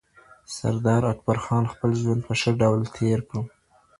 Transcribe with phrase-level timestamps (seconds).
[0.55, 3.43] سردار اکبرخان خپل ژوند په ښه ډول تېر کړ